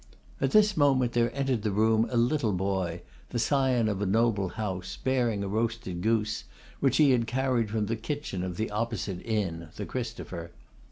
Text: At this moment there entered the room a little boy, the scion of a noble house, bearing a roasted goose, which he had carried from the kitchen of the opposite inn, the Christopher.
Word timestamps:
At 0.41 0.49
this 0.49 0.75
moment 0.75 1.11
there 1.11 1.29
entered 1.35 1.61
the 1.61 1.69
room 1.69 2.07
a 2.09 2.17
little 2.17 2.53
boy, 2.53 3.03
the 3.29 3.37
scion 3.37 3.87
of 3.87 4.01
a 4.01 4.07
noble 4.07 4.49
house, 4.49 4.97
bearing 4.97 5.43
a 5.43 5.47
roasted 5.47 6.01
goose, 6.01 6.45
which 6.79 6.97
he 6.97 7.11
had 7.11 7.27
carried 7.27 7.69
from 7.69 7.85
the 7.85 7.95
kitchen 7.95 8.41
of 8.41 8.57
the 8.57 8.71
opposite 8.71 9.21
inn, 9.23 9.69
the 9.75 9.85
Christopher. 9.85 10.53